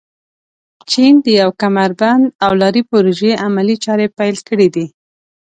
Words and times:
چین 0.91 1.13
د 1.25 1.27
یو 1.41 1.49
کمربند 1.61 2.23
او 2.43 2.51
لارې 2.61 2.81
پروژې 2.91 3.31
عملي 3.45 3.75
چارې 3.85 4.07
پيل 4.17 4.35
کړي 4.49 4.67
دي. 4.75 4.85